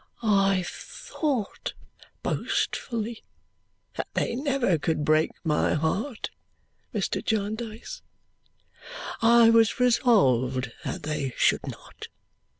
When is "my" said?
5.43-5.75